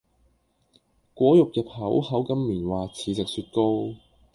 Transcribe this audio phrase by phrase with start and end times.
[1.13, 3.93] 果肉入口口感棉滑似食雪糕